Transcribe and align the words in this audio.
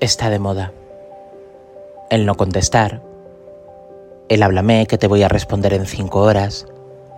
está 0.00 0.30
de 0.30 0.38
moda. 0.38 0.72
El 2.08 2.24
no 2.24 2.34
contestar. 2.34 3.02
El 4.30 4.42
háblame 4.42 4.86
que 4.86 4.96
te 4.96 5.06
voy 5.06 5.22
a 5.22 5.28
responder 5.28 5.74
en 5.74 5.84
cinco 5.84 6.22
horas, 6.22 6.66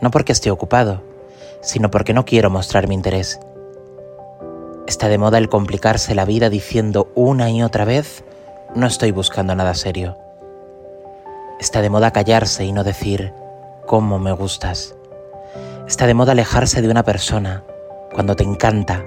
no 0.00 0.10
porque 0.10 0.32
esté 0.32 0.50
ocupado, 0.50 1.02
sino 1.60 1.90
porque 1.90 2.14
no 2.14 2.24
quiero 2.24 2.48
mostrar 2.48 2.88
mi 2.88 2.94
interés. 2.94 3.38
Está 4.86 5.08
de 5.08 5.18
moda 5.18 5.36
el 5.36 5.50
complicarse 5.50 6.14
la 6.14 6.24
vida 6.24 6.48
diciendo 6.48 7.10
una 7.14 7.50
y 7.50 7.62
otra 7.62 7.84
vez, 7.84 8.24
no 8.74 8.86
estoy 8.86 9.10
buscando 9.10 9.54
nada 9.54 9.74
serio. 9.74 10.16
Está 11.60 11.82
de 11.82 11.90
moda 11.90 12.12
callarse 12.12 12.64
y 12.64 12.72
no 12.72 12.82
decir, 12.82 13.34
cómo 13.86 14.18
me 14.18 14.32
gustas. 14.32 14.94
Está 15.86 16.06
de 16.06 16.14
moda 16.14 16.32
alejarse 16.32 16.80
de 16.80 16.88
una 16.88 17.02
persona 17.02 17.62
cuando 18.14 18.36
te 18.36 18.44
encanta, 18.44 19.04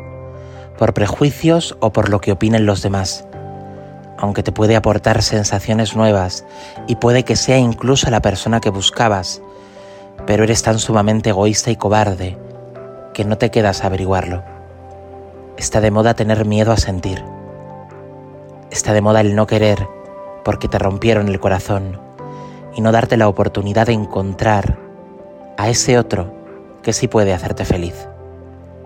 por 0.78 0.94
prejuicios 0.94 1.76
o 1.80 1.92
por 1.92 2.10
lo 2.10 2.22
que 2.22 2.34
opinen 2.34 2.68
los 2.68 2.84
demás 2.84 3.26
aunque 4.24 4.42
te 4.42 4.54
puede 4.54 4.78
aportar 4.78 5.22
sensaciones 5.22 5.98
nuevas 5.98 6.46
y 6.88 6.96
puede 6.96 7.26
que 7.26 7.36
sea 7.36 7.58
incluso 7.58 8.10
la 8.10 8.22
persona 8.22 8.62
que 8.62 8.70
buscabas, 8.70 9.42
pero 10.26 10.46
eres 10.46 10.64
tan 10.64 10.80
sumamente 10.80 11.32
egoísta 11.32 11.72
y 11.72 11.76
cobarde 11.76 12.38
que 13.14 13.26
no 13.26 13.38
te 13.38 13.52
quedas 13.52 13.84
a 13.84 13.88
averiguarlo. 13.88 14.42
Está 15.58 15.82
de 15.82 15.92
moda 15.92 16.14
tener 16.14 16.46
miedo 16.46 16.72
a 16.72 16.78
sentir. 16.78 17.22
Está 18.72 18.94
de 18.94 19.02
moda 19.02 19.20
el 19.20 19.36
no 19.36 19.46
querer 19.46 19.86
porque 20.46 20.70
te 20.70 20.80
rompieron 20.80 21.28
el 21.28 21.42
corazón 21.42 22.00
y 22.74 22.80
no 22.80 22.94
darte 22.94 23.18
la 23.18 23.28
oportunidad 23.28 23.88
de 23.88 23.94
encontrar 23.94 24.80
a 25.58 25.68
ese 25.68 26.00
otro 26.00 26.34
que 26.82 26.94
sí 26.94 27.10
puede 27.10 27.34
hacerte 27.34 27.66
feliz. 27.66 28.08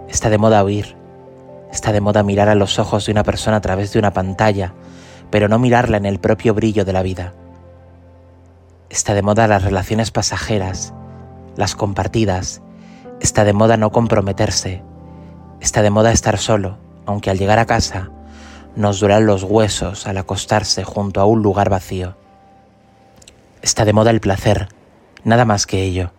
Está 0.08 0.32
de 0.32 0.40
moda 0.40 0.63
huir. 0.63 0.98
Está 1.72 1.91
de 1.91 2.02
moda 2.02 2.24
mirar 2.24 2.49
a 2.49 2.55
los 2.55 2.80
ojos 2.80 3.05
de 3.05 3.12
una 3.12 3.24
persona 3.24 3.58
a 3.58 3.62
través 3.62 3.93
de 3.93 3.99
una 3.99 4.13
pantalla 4.13 4.74
pero 5.30 5.48
no 5.48 5.60
mirarla 5.60 5.98
en 5.98 6.06
el 6.06 6.20
propio 6.20 6.54
brillo 6.54 6.86
de 6.86 6.94
la 6.94 7.04
vida. 7.04 7.34
Está 8.90 9.14
de 9.14 9.22
moda 9.22 9.48
las 9.48 9.64
relaciones 9.64 10.12
pasajeras, 10.12 10.94
las 11.56 11.76
compartidas, 11.76 12.62
está 13.20 13.44
de 13.44 13.54
moda 13.54 13.78
no 13.78 13.92
comprometerse, 13.92 14.82
está 15.60 15.82
de 15.82 15.90
moda 15.90 16.12
estar 16.12 16.38
solo, 16.38 16.78
aunque 17.05 17.30
al 17.30 17.38
llegar 17.38 17.60
a 17.60 17.66
casa 17.66 18.12
nos 18.76 19.00
duran 19.00 19.26
los 19.26 19.44
huesos 19.44 20.05
al 20.05 20.18
acostarse 20.18 20.84
junto 20.84 21.20
a 21.20 21.26
un 21.26 21.42
lugar 21.42 21.70
vacío. 21.70 22.16
Está 23.64 23.86
de 23.86 23.94
moda 23.94 24.12
el 24.12 24.22
placer, 24.22 24.70
nada 25.24 25.46
más 25.46 25.66
que 25.66 25.82
ello. 25.82 26.12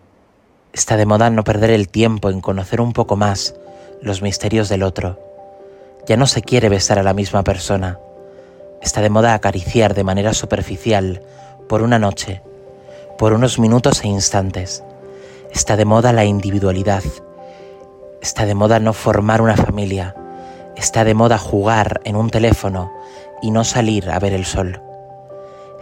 Está 0.72 0.96
de 0.96 1.06
moda 1.06 1.30
no 1.30 1.44
perder 1.44 1.70
el 1.70 1.88
tiempo 1.88 2.30
en 2.30 2.40
conocer 2.40 2.80
un 2.80 2.92
poco 2.92 3.16
más 3.16 3.54
los 4.02 4.22
misterios 4.22 4.68
del 4.68 4.82
otro. 4.82 5.20
Ya 6.08 6.16
no 6.16 6.26
se 6.26 6.42
quiere 6.42 6.68
besar 6.68 6.98
a 6.98 7.04
la 7.04 7.14
misma 7.14 7.44
persona, 7.44 7.98
Está 8.80 9.00
de 9.00 9.10
moda 9.10 9.34
acariciar 9.34 9.94
de 9.94 10.04
manera 10.04 10.32
superficial 10.32 11.22
por 11.68 11.82
una 11.82 11.98
noche, 11.98 12.42
por 13.18 13.32
unos 13.32 13.58
minutos 13.58 14.04
e 14.04 14.08
instantes. 14.08 14.84
Está 15.52 15.76
de 15.76 15.84
moda 15.84 16.12
la 16.12 16.24
individualidad. 16.24 17.02
Está 18.22 18.46
de 18.46 18.54
moda 18.54 18.78
no 18.78 18.92
formar 18.92 19.42
una 19.42 19.56
familia. 19.56 20.14
Está 20.76 21.02
de 21.04 21.14
moda 21.14 21.38
jugar 21.38 22.00
en 22.04 22.14
un 22.14 22.30
teléfono 22.30 22.92
y 23.42 23.50
no 23.50 23.64
salir 23.64 24.10
a 24.10 24.18
ver 24.20 24.32
el 24.32 24.44
sol. 24.44 24.80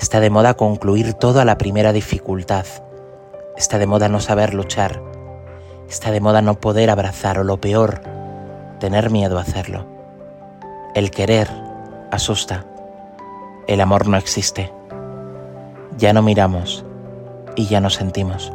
Está 0.00 0.20
de 0.20 0.30
moda 0.30 0.55
concluir 0.55 1.12
todo 1.14 1.41
a 1.41 1.44
la 1.44 1.58
primera 1.58 1.92
dificultad. 1.92 2.64
Está 3.56 3.78
de 3.78 3.86
moda 3.86 4.08
no 4.08 4.20
saber 4.20 4.55
luchar. 4.55 5.02
Está 5.89 6.11
de 6.11 6.20
moda 6.20 6.41
no 6.41 6.61
poder 6.61 6.91
abrazar 6.91 7.39
o 7.39 7.44
lo 7.44 7.61
peor, 7.61 8.00
tener 8.80 9.11
miedo 9.11 9.39
a 9.39 9.42
hacerlo. 9.42 9.86
El 10.94 11.11
querer 11.11 11.48
asusta 12.11 12.64
el 13.67 13.81
amor 13.81 14.06
no 14.09 14.17
existe. 14.17 14.72
Ya 15.98 16.13
no 16.13 16.23
miramos 16.23 16.85
y 17.57 17.67
ya 17.67 17.80
no 17.80 17.91
sentimos. 17.91 18.52